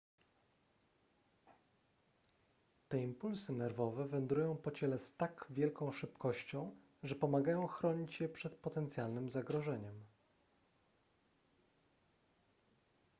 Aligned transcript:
te 2.87 3.01
impulsy 3.03 3.53
nerwowe 3.53 4.07
wędrują 4.07 4.57
po 4.57 4.71
ciele 4.71 4.99
z 4.99 5.15
tak 5.15 5.45
wielką 5.49 5.91
szybkością 5.91 6.75
że 7.03 7.15
pomagają 7.15 7.67
chronić 7.67 8.19
je 8.19 8.29
przed 8.29 8.55
potencjalnym 8.55 9.29
zagrożeniem 9.29 10.03